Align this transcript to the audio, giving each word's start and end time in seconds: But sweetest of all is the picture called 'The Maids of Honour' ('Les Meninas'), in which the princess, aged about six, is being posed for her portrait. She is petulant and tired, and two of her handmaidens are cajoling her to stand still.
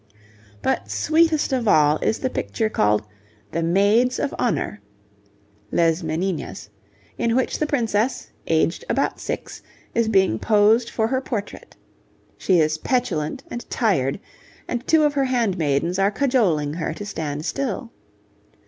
But 0.63 0.89
sweetest 0.89 1.53
of 1.53 1.67
all 1.67 1.97
is 1.99 2.17
the 2.17 2.29
picture 2.31 2.69
called 2.69 3.03
'The 3.51 3.61
Maids 3.61 4.17
of 4.17 4.33
Honour' 4.39 4.81
('Les 5.71 6.01
Meninas'), 6.01 6.71
in 7.19 7.35
which 7.35 7.59
the 7.59 7.67
princess, 7.67 8.31
aged 8.47 8.83
about 8.89 9.19
six, 9.19 9.61
is 9.93 10.07
being 10.07 10.39
posed 10.39 10.89
for 10.89 11.05
her 11.09 11.21
portrait. 11.21 11.75
She 12.35 12.59
is 12.59 12.79
petulant 12.79 13.43
and 13.51 13.69
tired, 13.69 14.19
and 14.67 14.87
two 14.87 15.03
of 15.03 15.13
her 15.13 15.25
handmaidens 15.25 15.99
are 15.99 16.09
cajoling 16.09 16.73
her 16.73 16.95
to 16.95 17.05
stand 17.05 17.45
still. 17.45 17.91